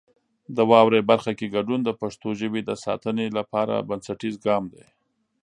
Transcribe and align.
د 0.55 0.57
واورئ 0.69 1.01
برخه 1.11 1.31
کې 1.39 1.53
ګډون 1.55 1.79
د 1.83 1.89
پښتو 2.01 2.29
ژبې 2.39 2.61
د 2.65 2.71
ساتنې 2.85 3.27
لپاره 3.37 3.85
بنسټیز 3.89 4.35
ګام 4.45 4.63
دی. 4.73 4.85